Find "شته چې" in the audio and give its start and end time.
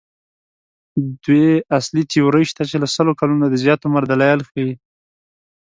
2.51-2.75